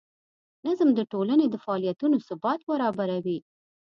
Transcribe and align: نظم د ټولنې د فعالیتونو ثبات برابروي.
نظم 0.65 0.89
د 0.95 0.99
ټولنې 1.11 1.45
د 1.49 1.55
فعالیتونو 1.63 2.15
ثبات 2.27 2.59
برابروي. 2.69 3.37